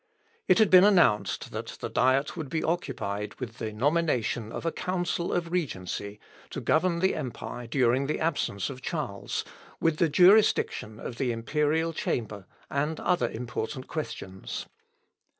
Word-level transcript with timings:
It 0.47 0.57
had 0.57 0.71
been 0.71 0.83
announced 0.83 1.51
that 1.51 1.77
the 1.79 1.87
Diet 1.87 2.35
would 2.35 2.49
be 2.49 2.63
occupied 2.63 3.35
with 3.39 3.59
the 3.59 3.71
nomination 3.71 4.51
of 4.51 4.65
a 4.65 4.71
council 4.71 5.31
of 5.31 5.51
regency 5.51 6.19
to 6.49 6.59
govern 6.59 7.01
the 7.01 7.13
empire 7.13 7.67
during 7.67 8.07
the 8.07 8.19
absence 8.19 8.71
of 8.71 8.81
Charles, 8.81 9.45
with 9.79 9.97
the 9.97 10.09
jurisdiction 10.09 10.99
of 10.99 11.17
the 11.19 11.31
imperial 11.31 11.93
chamber, 11.93 12.47
and 12.67 12.99
other 12.99 13.29
important 13.29 13.87
questions. 13.87 14.65